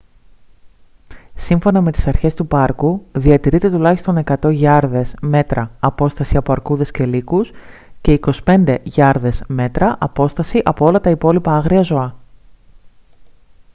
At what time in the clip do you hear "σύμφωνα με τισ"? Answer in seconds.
1.35-2.07